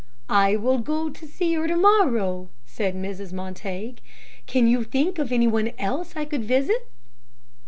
[0.33, 3.31] "I will go to see her to morrow," said Mrs.
[3.31, 3.97] Montague.
[4.47, 6.89] "Can you think of any one else I could visit?"